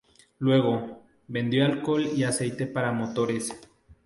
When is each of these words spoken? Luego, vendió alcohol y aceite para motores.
Luego, 0.39 1.03
vendió 1.27 1.63
alcohol 1.63 2.07
y 2.15 2.23
aceite 2.23 2.65
para 2.65 2.91
motores. 2.91 3.51